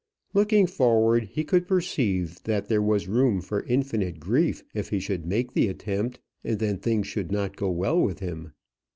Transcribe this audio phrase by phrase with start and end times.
[0.33, 5.27] Looking forward, he could perceive that there was room for infinite grief if he should
[5.27, 8.53] make the attempt and then things should not go well with him.